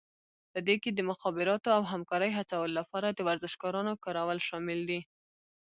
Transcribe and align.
په 0.51 0.59
دې 0.67 0.75
کې 0.83 0.91
د 0.93 0.99
مخابراتو 1.09 1.69
او 1.77 1.81
همکارۍ 1.91 2.31
هڅولو 2.37 2.73
لپاره 2.79 3.07
د 3.11 3.19
ورزشکارانو 3.27 3.91
کارول 4.03 4.39
شامل 4.47 4.79
دي 4.89 4.99